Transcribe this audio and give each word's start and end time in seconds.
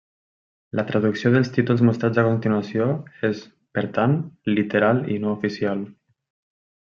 La 0.79 0.83
traducció 0.91 1.31
dels 1.35 1.51
títols 1.57 1.83
mostrats 1.89 2.21
a 2.23 2.25
continuació 2.29 2.87
és, 3.31 3.43
per 3.79 3.83
tant, 3.99 4.17
literal 4.61 5.03
i 5.17 5.23
no 5.27 5.35
oficial. 5.39 5.85